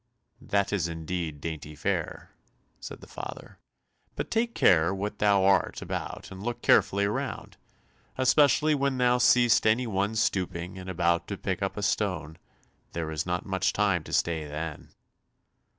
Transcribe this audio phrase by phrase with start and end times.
[0.41, 2.31] "That is indeed dainty fare,"
[2.79, 3.59] said the father,
[4.15, 7.55] "but take care what thou art about and look carefully around,
[8.17, 12.39] especially when thou seest any one stooping and about to pick up a stone,
[12.93, 14.89] there is not much time to stay then."